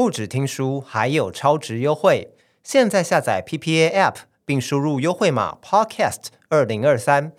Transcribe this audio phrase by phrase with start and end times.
[0.00, 2.30] 不止听书，还有超值优惠！
[2.64, 4.14] 现在下载 PPA App，
[4.46, 7.32] 并输入优惠码 Podcast 二零二三，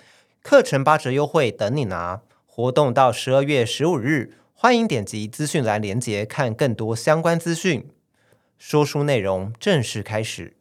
[0.43, 2.21] 课程八折优惠等你拿！
[2.45, 7.89] 活动到十二月十五日，欢迎点击资讯栏链接看更多相关资讯。
[8.59, 10.53] 说书内容正式开始。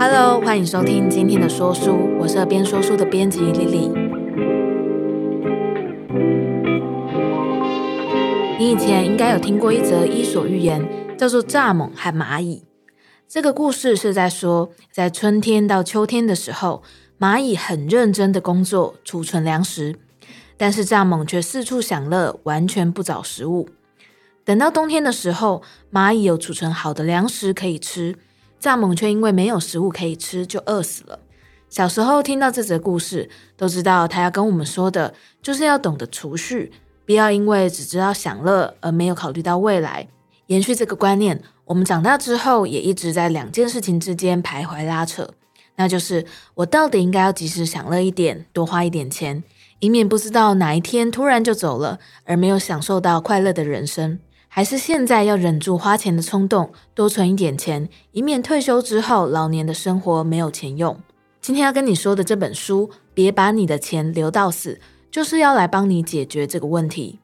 [0.00, 4.01] Hello，欢迎收听今天的说书，我是编说书的编辑 Lily。
[8.62, 12.58] 你以前应该有听过一则伊索寓言，叫做《蚱蜢和蚂蚁》。
[13.26, 16.84] 这个故事是在说，在春天到秋天的时候，
[17.18, 19.98] 蚂蚁很认真的工作，储存粮食，
[20.56, 23.68] 但是蚱蜢却四处享乐，完全不找食物。
[24.44, 25.60] 等到冬天的时候，
[25.92, 28.14] 蚂蚁有储存好的粮食可以吃。
[28.60, 31.18] 蚱蜢却因为没有食物可以吃，就饿死了。
[31.68, 36.70] 小时候听到这则故事，都知道他要跟我们说的，就是要懂得储蓄，
[37.12, 40.08] 不要因为只知道享乐而没有考虑到未来。
[40.46, 45.28] 延续这个观念，我们长大之后也一直在两件事情之间徘徊拉扯，
[45.76, 49.44] 那就是我到底应该要及时享乐一点，多花一点钱，
[49.80, 54.18] 以免不知道哪一天突然就走了，而没有享受到快乐的人生。
[54.48, 60.98] 还是现在要忍住花钱的冲动，多存一点钱，以免退休之后老年的生活没有钱用。
[61.42, 64.80] 今天要跟你说的这本书，别把你的钱留到死，
[65.12, 67.18] 就是要来帮你解决这个问题。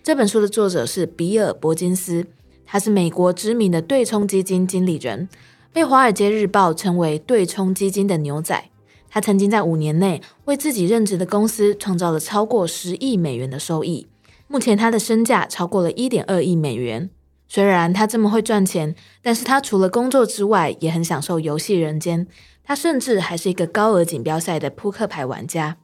[0.00, 2.24] 这本书的作者是比尔·伯金斯，
[2.64, 5.28] 他是美国知名的对冲基金经理人，
[5.72, 8.70] 被《华尔街日报》称为“对冲基金的牛仔”。
[9.10, 14.06] 他曾经在五年内为自己任职的公司创造了超过十亿美元的收益。
[14.46, 17.10] 目前他的身价超过了一点二亿美元。
[17.48, 22.28] 虽然他这么会赚钱，但是他除了工作之外，也很享受游戏人间。
[22.62, 25.76] 他甚至还是一个高额锦标赛的扑克牌玩家。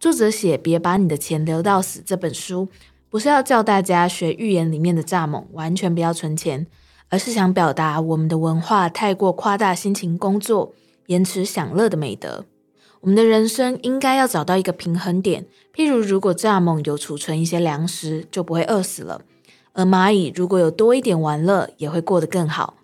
[0.00, 2.68] 作者写《别把你的钱留到死》这本书，
[3.10, 6.68] 不是要叫大家学寓言里面的蚱蜢，完全不要存钱，
[7.08, 10.72] 而是想表达我们的文化太过夸大辛勤工作、
[11.06, 12.44] 延迟享乐的美德。
[13.00, 19.22] 我们的人生应该要找到一个平衡点，譬如如果蚱蜢有储存一些粮食，就不会饿死了；
[19.72, 22.77] 而蚂蚁如果有多一点玩乐，也会过得更好。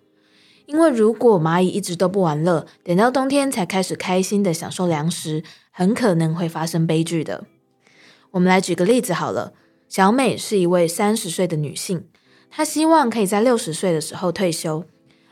[0.67, 7.45] 因为如果蚂蚁一直都不玩乐，等到冬天才开始开心的享受粮食，很可能会发生悲剧的。
[8.31, 9.53] 我们来举个例子好了，
[9.89, 12.07] 小美是一位三十岁的女性，
[12.51, 14.85] 她希望可以在六十岁的时候退休，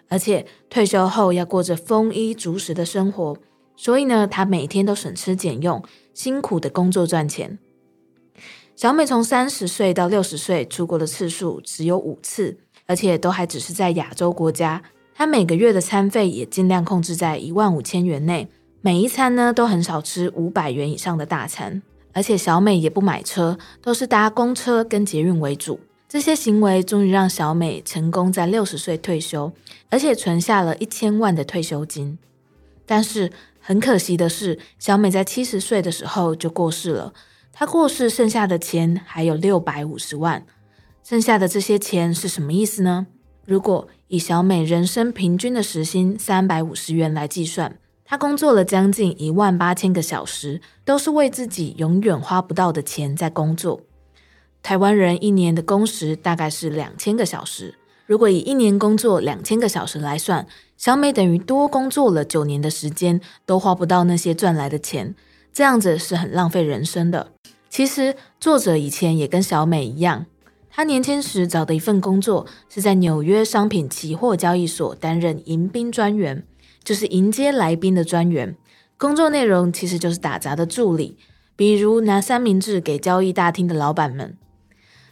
[0.09, 3.37] 而且退休后要过着丰衣足食的生活。
[3.75, 5.82] 所以呢，她每天都省吃俭用，
[6.12, 7.59] 辛苦的工作赚钱。
[8.76, 14.82] 小美从三十岁到六十岁出国的次数只有五次，而且都还只是在亚洲国家。
[15.15, 18.49] 她每个月的餐费也尽量控制在一万五千元内，
[18.81, 21.83] 每一餐呢都很少吃五百元以上的大餐。
[22.15, 25.81] 而且小美也不买车，都是搭公车跟捷运为主。
[26.09, 29.50] 这些行为终于让小美成功在六十岁退休，
[29.89, 32.19] 而且存下了一千万的退休金。
[32.84, 37.15] 但是，很可惜的是，小美在七十岁的时候就过世了。
[37.50, 40.44] 她过世剩下的钱还有六百五十万，
[41.03, 43.06] 剩下的这些钱是什么意思呢？
[43.52, 53.82] 如果以小美人生平均的时薪三百五十元来计算，她工作了将近一万八千个小时，都是为自己永远花不到的钱在工作。
[54.62, 57.74] 台湾人一年的工时大概是两千个小时。
[58.06, 60.46] 如果以一年工作两千个小时来算，
[60.78, 65.14] 小美等于多工作了九年的时间，都花不到那些赚来的钱，
[65.52, 67.32] 这样子是很浪费人生的。
[67.69, 70.24] 其实作者以前也跟小美一样，
[70.75, 76.47] 他年轻时找的一份工作是在纽约商品期货交易所担任迎宾专员，
[76.83, 78.56] 就是迎接来宾的专员。
[78.97, 81.19] 工作内容其实就是打杂的助理，
[81.55, 84.38] 比如拿三明治给交易大厅的老板们。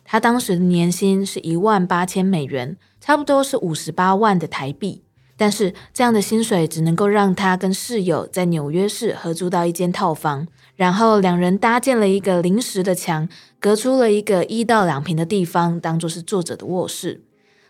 [0.03, 5.03] 他当时的年薪是一万八千美元，差不多是五十八万的台币。
[5.41, 10.47] 但是这样的薪水只能够让他跟室友在纽约市合租到一间套房，
[10.77, 13.27] 然后两人搭建了一个临时的墙，
[13.59, 17.23] 隔出了一个一到两平的地方，当做是作者的卧室。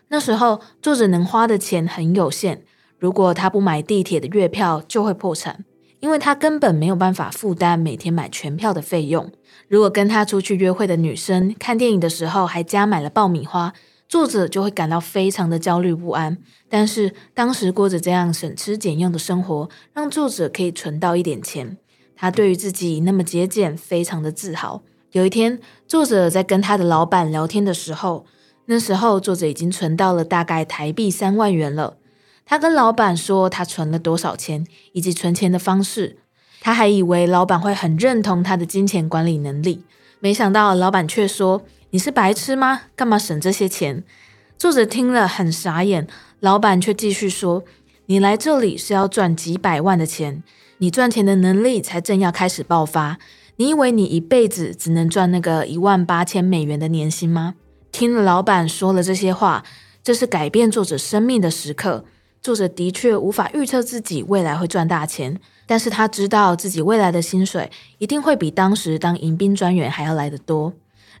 [0.09, 2.61] 那时候作者能花的钱很有限，
[2.99, 5.63] 如果他不买地铁的月票，就会破产。
[6.01, 9.31] 因为他根本没有办法负担每天买全票的费用。
[9.69, 13.71] 如果跟他出去约会的女生看电影的时候还加买了爆米花，
[14.11, 16.37] 作者就会感到非常的焦虑不安。
[16.67, 21.77] 但是当时过着这样省吃俭用的生活，让作者可以存到一点钱。
[22.17, 24.83] 他对于自己那么节俭非常的自豪。
[25.13, 28.25] 有一天，作者在跟他的老板聊天的时候，
[28.65, 31.95] 那时候作者已经存到了大概台币三万元了。
[32.45, 36.17] 他跟老板说他存了多少钱，以及存钱的方式。
[36.59, 39.85] 他还以为老板会很认同他的金钱管理能力，
[40.19, 42.83] 没想到老板却说：“你是白痴吗？
[42.95, 44.03] 干嘛省这些钱？”
[44.57, 46.07] 作者听了很傻眼，
[46.39, 47.65] 老板却继续说
[48.07, 50.41] ：“你来这里是要赚几百万的钱，
[50.77, 53.17] 你赚钱的能力才正要开始爆发。
[53.57, 57.55] 你以为你一辈子只能赚那个一万八千美元的年薪吗？”
[57.91, 59.65] 听了老板说了这些话，
[60.01, 62.05] 这是改变作者生命的时刻。
[62.41, 70.73] 作者的确无法预测自己未来会赚大钱，但是他知道自己未来的薪水一定会比当时当迎宾专员还要来得多。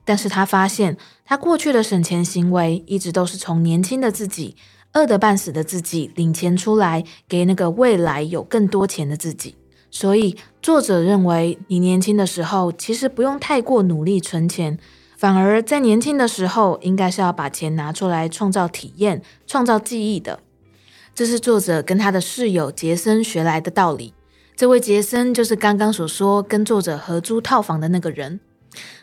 [0.03, 4.55] 但是他发现，他过去的省钱行为一直都是从年轻的自己、
[4.93, 9.55] 饿得半死的自己领钱出来，给那个未来有更多钱的自己。
[9.89, 14.79] 所以，作者认为，你年轻的时候其实不用太过努力存钱，
[15.17, 20.39] 反而在年轻的时候，应该是要把钱拿出来创造体验、创造记忆的。
[21.13, 24.13] 这是作者跟他的室友杰森学来的道理。
[24.55, 28.39] 这位杰森就是刚刚所说跟作者合租套房的那个人。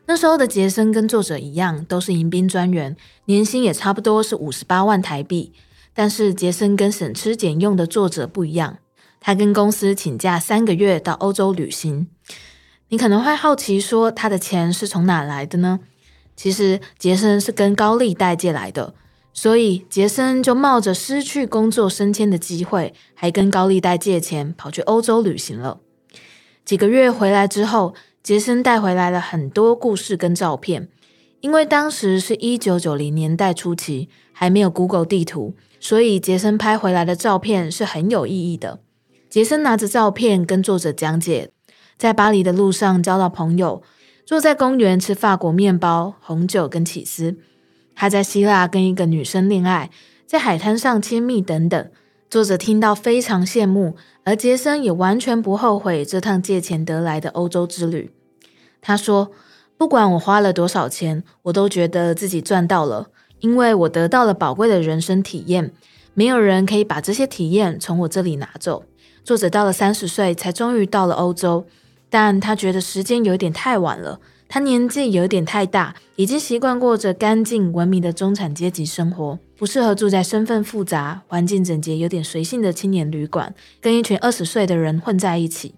[0.06, 5.52] 那时候的杰森跟作者一样，都是迎宾专员，年薪也差不多是五十八万台币。
[5.92, 8.78] 但是杰森跟省吃俭用的作者不一样，
[9.20, 12.06] 他跟公司请假三个月到欧洲旅行。
[12.88, 15.80] 你可能会好奇说，他的钱是从哪来的呢？
[16.36, 18.94] 其实杰森是跟高利贷借来的，
[19.32, 25.80] 所以杰森就冒着失去工作升迁的机会，还跟高利贷借钱跑去欧洲旅行了。
[26.64, 27.94] 几个月回来之后，
[28.28, 30.90] 杰森带回来了很多故事跟照片，
[31.40, 38.80] 因为当时是一九九零年代初期，还没有 Google 地图，所以杰森拍回来的照片是很有意义的。
[39.30, 41.52] 杰森拿着照片跟作者讲解，
[41.96, 43.82] 在巴黎的路上交到朋友，
[44.26, 47.38] 坐在公园吃法国面包、红酒跟起司。
[47.94, 49.88] 他在希腊跟一个女生恋爱，
[50.26, 51.90] 在海滩上亲密等等。
[52.28, 58.10] 作者听到非常羡慕，而杰森也完全不后悔这趟借钱得来的欧洲之旅。
[58.88, 59.31] 他说
[59.76, 63.08] ：“不管我花了多少钱，我都觉得自己赚到了，
[63.40, 65.73] 因为我得到了宝贵的人生体验。
[66.14, 68.85] 没有人可以把这些体验从我这里拿走。”
[69.23, 71.67] 作者到了三十岁才终于到了欧洲，
[72.08, 74.20] 但他觉得时间有点太晚了。
[74.49, 85.75] 他年纪有点太大，已经习惯过着干净文明的中产阶级生活，不适合住在身份复杂、环境整洁、有点随性的青年旅馆，跟一群二十岁的人混在一起。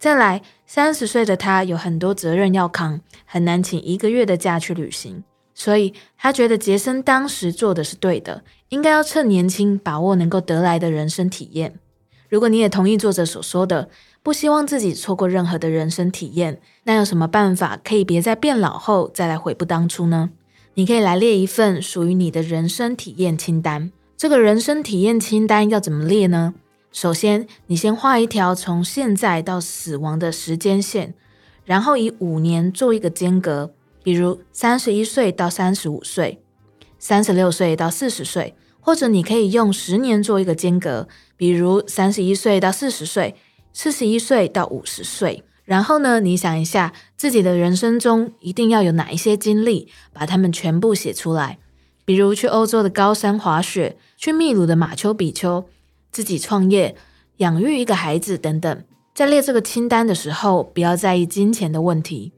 [0.00, 5.22] 再来，三十岁的他有很多责任要扛，很难请一个月的假去旅行，
[5.54, 11.74] 所以他觉得杰森当时做的是对的，应该要趁年轻把握能够得来的人生体验。
[12.30, 13.90] 如果你也同意作者所说的，
[14.22, 20.30] 不希望自己错过任何的人生体验，那有什么办法可以别在变老后再来悔不当初呢？
[20.72, 23.92] 你可以来列一份属于你的人生体验清单。
[24.16, 26.54] 这个人生体验清单要怎么列呢？
[26.92, 31.14] 首先，你先画一条从现在到死亡的时间线，
[31.64, 33.72] 然后以五年做一个间隔，
[34.02, 36.42] 比如三十一岁到三十五岁，
[36.98, 41.06] 三十六岁到四十岁，或者你可以用十年做一个间隔，
[41.36, 43.36] 比如三十一岁到四十岁，
[43.72, 45.44] 四十一岁到五十岁。
[45.64, 51.60] 然后呢，你想一下自己的人生中一定要有哪一些经历，把它们全部写出来，
[52.04, 55.64] 比如去欧洲的高山滑雪，去秘鲁的马丘比丘。
[56.10, 56.96] 自己创业、
[57.38, 58.84] 养育一个孩子等等，
[59.14, 62.32] 在列这个清单的时候，不要在意金钱的问题，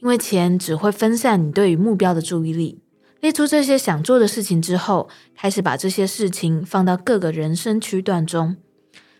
[0.00, 2.80] 因为钱只会分散你对于目标的注意力。
[3.20, 8.56] 列出这些想做的事情之后，开始把这些事情放到各个人生区段中。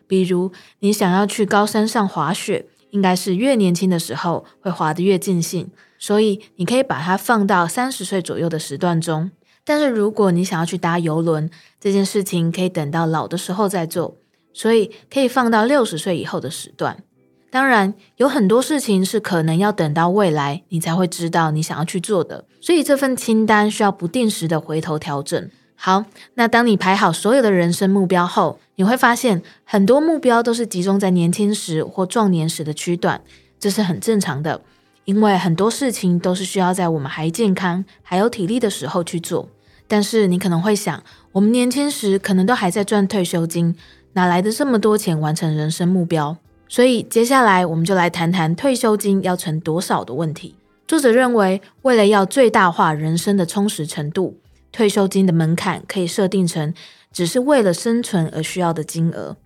[0.07, 9.31] 比如，你想要去高山上滑雪，应该是越年轻的时候会滑得越尽兴，所以你可以把它放到三十岁左右的时段中。
[9.67, 14.17] 但是如果你想要去搭邮轮，这件事情可以等到老的时候再做，
[14.55, 17.03] 所以可以放到六十岁以后的时段。
[17.51, 25.51] 当然，有很多事情是可能要等到未来你才会知道你想要去做的，所以这份清单需要不定时的回头调整。
[25.75, 26.05] 好，
[26.35, 33.21] 那当你排好所有的人生目标后，你会发现很多目标都是集中在年轻时或壮年时的区段，
[33.59, 34.63] 这是很正常的，
[35.05, 39.49] 因为很多事情都是需要在我们还健康、还有体力的时候去做。
[39.89, 41.03] 但是你可能会想，
[41.33, 43.75] 我们年轻时可能都还在赚退休金，
[44.15, 46.37] 哪来的这么多钱完成人生目标？
[46.69, 50.57] 所以接下来我们就来谈谈退休金要存多少的问题。
[50.89, 54.37] 作者认为，为了要最大化人生的充实程度，
[54.73, 56.75] 退休金的门槛可以设定成
[57.13, 59.37] 只是为了生存而需要的金额。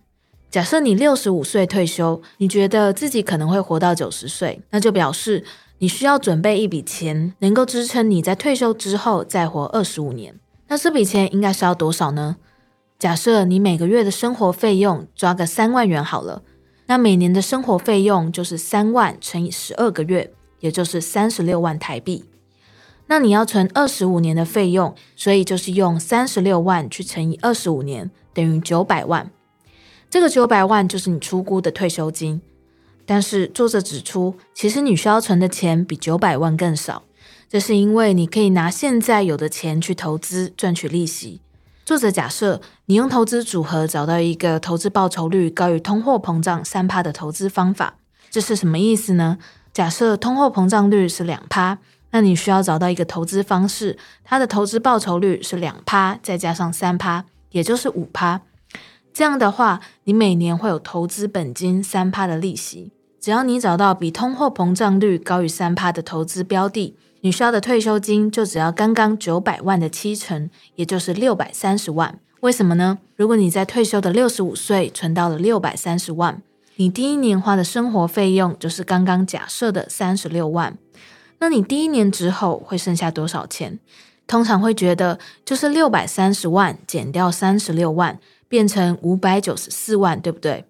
[0.49, 5.43] 假设你六十五岁退休，你觉得自己可能会活到九十岁，那就表示，
[5.81, 10.39] 你需要准备一笔钱，能够支撑你在退休之后再活二十五年。
[10.67, 12.35] 那这笔钱应该是要多少呢？
[12.99, 16.43] 假设你每个月的生活费用抓个三万元好了，
[16.85, 22.25] 那每年的生活费用就是三万乘以十二个月，也就是三十六万台币。
[23.07, 29.31] 那你要存二十五年的费用，所以就是用三十六万去乘以二十五年，等于九百万。
[30.11, 32.39] 这个九百万就是你出估的退休金。
[33.05, 37.03] 但是作者指出，其实你需要存的钱比九百万更少，
[37.49, 41.41] 这是因为你可以拿现在有的钱去投资赚取利息。
[41.83, 47.95] 作者假设你用投资组合找到一个投资报酬率高于通货膨胀三趴的投资方法，
[48.29, 49.37] 这是什么意思呢？
[49.73, 51.79] 假设通货膨胀率是两趴，
[52.11, 58.41] 那你需要找到一个投资方式，它的投资报酬率是两趴再加上三趴，也就是五趴。
[59.13, 62.91] 这样的话，你每年会有投资本金三趴的利息。
[63.19, 72.17] 只要你找到比通货膨胀率高于三趴的投资标的，你需要的退休金就只要刚刚九百万的七成，也就是六百三十万。
[72.39, 72.97] 为什么呢？
[73.15, 76.41] 如果你在退休的六十五岁存到了六百三十万，
[76.77, 80.75] 你第一年花的生活费用就是刚刚假设的三十六万。
[81.37, 83.77] 那你第一年之后会剩下多少钱？
[84.25, 88.17] 通常会觉得就是六百三十万减掉三十六万，
[88.51, 90.65] 变成五百九十四万，对不对？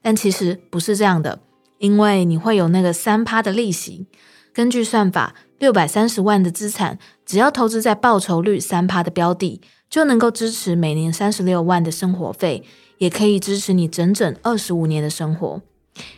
[0.00, 1.40] 但其实不是这样的。
[1.78, 4.06] 因为你会有那个三趴的利息，
[4.52, 6.96] 根据算法，六百三十万的资产，
[7.26, 9.60] 只要投资在报酬率三趴的标的，
[9.90, 12.62] 就能够支持每年三十六万的生活费，
[12.98, 15.60] 也可以支持你整整二十五年的生活。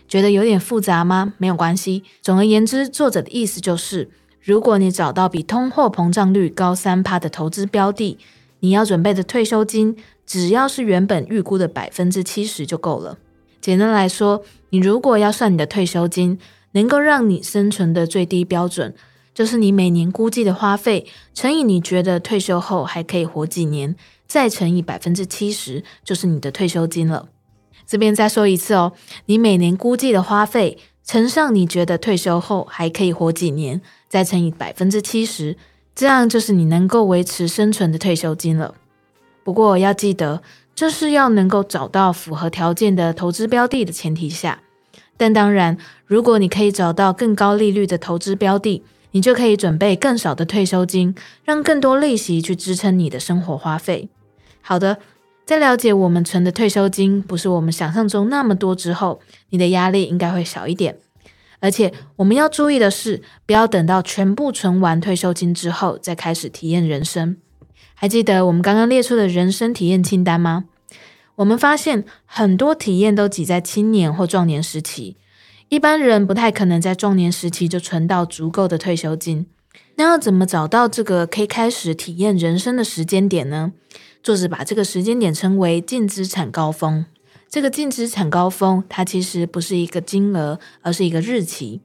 [0.07, 1.33] 觉得有点复杂吗？
[1.39, 2.05] 没有关系。
[2.21, 4.11] 总而言之，作者的意思就是，
[4.43, 8.19] 如果你找到比通货膨胀率高三趴的投资标的，
[8.61, 9.97] 你要准备的退休金，
[10.31, 13.19] 只要是原本预估的百分之七十就够了。
[13.61, 16.39] 简单来说，你如果要算你的退休金，
[16.71, 18.95] 能够让你生存的最低标准，
[19.35, 23.97] 就是你每年估计的花费乘以你觉得退休后还可以活几年，
[24.29, 27.29] 再乘以百分之七十，就是你的退休金了。
[27.85, 28.93] 这边再说一次哦，
[29.27, 35.57] 你每年估计的花费乘上你觉得退休后还可以活几年，再乘以百分之七十，
[35.93, 38.77] 这样就是你能够维持生存的退休金了。
[39.45, 40.43] 不过要记得。
[40.73, 44.63] 这是要能够找到符合条件的投资标的的前提下，
[45.19, 54.09] 但当然，如果你可以找到更高利率的投资标的，你就可以准备更少的退休金，让更多利息去支撑你的生活花费。
[54.63, 54.97] 好的，
[55.45, 59.21] 在了解我们存的退休金不是我们想象中那么多之后，
[59.51, 60.97] 你的压力应该会小一点。
[61.59, 67.37] 而且我们要注意的是，不要等到全部存完退休金之后再开始体验人生。
[68.01, 70.65] 还记得我们刚刚列出的人生体验清单吗？
[71.35, 75.19] 我们发现很多体验都挤在青年或壮年时期，
[75.69, 79.45] 一般人不太可能在壮年时期就存到足够的退休金。
[79.97, 83.73] 那要怎么找到这个可以开始体验人生的时间点呢？
[84.23, 87.05] 作者把这个时间点称为净资产高峰。
[87.51, 91.83] 这个净资产高峰，它其实不是一个金额，而是一个日期。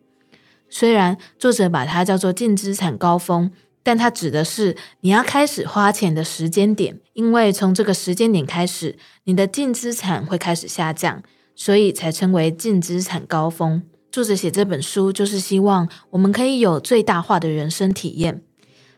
[0.69, 3.51] 虽然作者把它叫做净资产高峰。
[3.85, 11.21] 但它指的是你要开始花钱的时间点，因为从这个时间点开始，你的净资产会开始下降，
[11.55, 13.83] 所以才称为净资产高峰。
[14.11, 18.41] 作者写这本书就是希望我们可以有最大化的人生体验，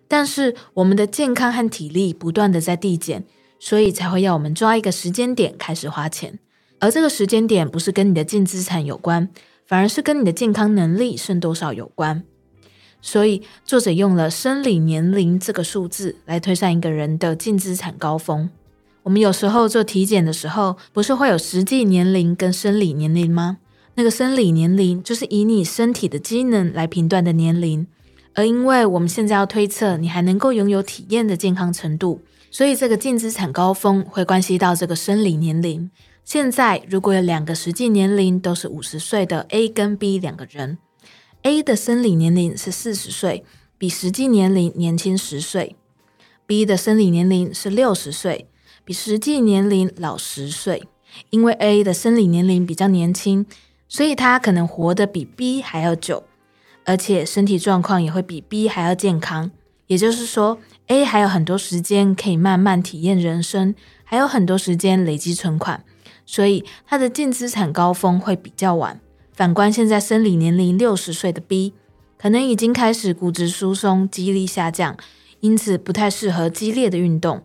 [0.08, 3.26] 但是我们的健康和体力不断的在递减，
[3.60, 6.40] 所以才会要我们抓一个时间点开始花钱，
[6.80, 9.28] 而这个时间点不是跟你的净资产有关，
[9.66, 12.24] 反而是跟你的健康能力剩多少有关。
[13.02, 18.50] 所以，作者用了生理年龄这个数字来推算一个人的净资产高峰。
[19.04, 23.60] 我们有时候做体检的时候，不是会有实际年龄跟生理年龄吗？
[23.96, 27.88] 那个生理年龄就是以你身体的机能来评断的年龄，
[28.34, 35.90] 而因为我们现在要推测你还能够拥有体验的健康程度，所以这个净资产高峰会关系到这个生理年龄。
[36.26, 40.78] 现在如果有两个实际年龄都是五十岁的 A 跟 B 两个人。
[41.48, 43.46] A 的生理年龄是四十岁，
[43.78, 45.78] 比实际年龄年轻十岁
[46.46, 48.50] ；B 的生理年龄是六十岁，
[48.84, 50.90] 比实际年龄老十岁。
[51.30, 53.46] 因为 A 的生理年龄比较年轻，
[53.88, 56.26] 所以他可能活得比 B 还要久，
[56.84, 59.50] 而且身体状况也会比 B 还要健康。
[59.86, 63.74] 也就是说，A 还有很多时间可以慢慢体验人生，
[64.04, 65.86] 还有很多时间累积存款，
[66.26, 69.00] 所以他的净资产高峰会比较晚。
[69.38, 71.76] 反观现在生理年龄六十岁的 B，
[72.18, 74.98] 可能已经开始骨质疏松、肌力下降，
[75.42, 77.44] 因此不太适合激烈的运动，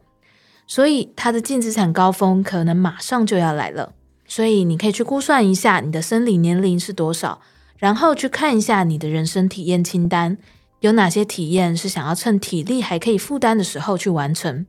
[0.66, 3.92] 所以他的净资产高峰可能马上就要来了。
[4.26, 7.42] 所以你可以去估算一下你的生理年龄是多少，
[7.76, 10.38] 然后去看一下你的人生体验清单，
[10.80, 14.64] 有哪些体验是想要趁体力还可以负担的时候去完成，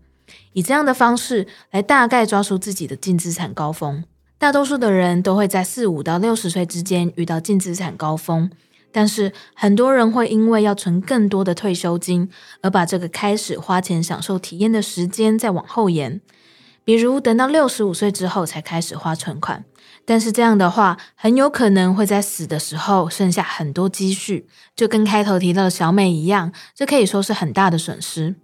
[0.52, 4.04] 以这样的方式来大概抓出自己的净资产高峰。
[4.44, 8.52] 大多数的人都会在四五到六十岁之间遇到净资产高峰，
[8.92, 16.20] 但是很多人会因为要存更多的退休金，而把这个开始花钱享受体验的时间再往后延，
[16.84, 19.64] 比如等到六十五岁之后才开始花存款。
[20.04, 24.46] 但是这样的话，很有可能会在死的时候剩下很多积蓄，
[24.76, 28.36] 就跟开头提到的小美一样，这可以说是很大的损失。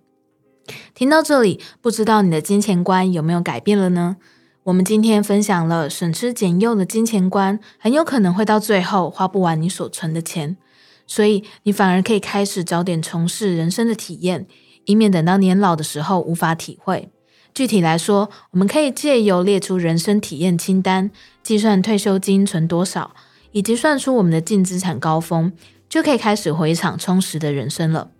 [0.95, 4.15] 听到这里，不知道你的金钱观有没有改变了呢？
[4.63, 10.57] 我们今天分享了省吃俭用的金钱观，很有可能会到最后花不完你所存的钱，
[11.07, 14.45] 所以你反而可以开始早点从事人生的体验，
[14.83, 17.09] 以免等到年老的时候无法体会。
[17.53, 21.09] 具体来说，我们可以借由列出人生体验清单，
[21.41, 23.15] 计算退休金存多少，
[23.53, 25.53] 以及算出我们的净资产高峰，
[25.87, 28.11] 就可以开始回一场充实的人生了。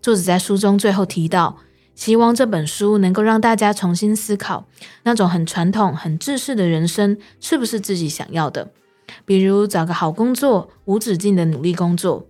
[0.00, 1.58] 作者在书中最后提到，
[2.00, 4.66] 希望这本书能够让大家重新思考，
[5.02, 8.70] 那种很传统、很制式的人生是不是自己想要的？
[9.26, 12.26] 比如找个好工作，无止境的努力工作，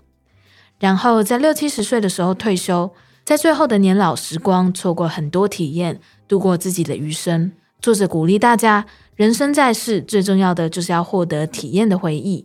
[0.80, 2.90] 然后在六七十岁的时候退休，
[3.24, 7.52] 在最后的年老时光错过很多体验，度过自己的余生。
[7.80, 12.44] 作者鼓励大家，人生在世，最重要的就是要获得体验的回忆。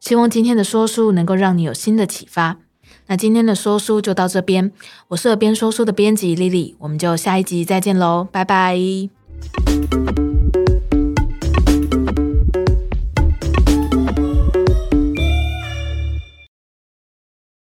[0.00, 2.56] 希望今天的说书能够让你有新的启发。
[3.06, 4.72] 那今天的说书就到这边。
[5.08, 8.78] 我是耳边说书的编辑丽丽我们就下一集再见喽拜拜。